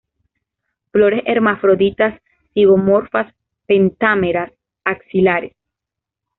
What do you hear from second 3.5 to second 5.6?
pentámeras, axilares.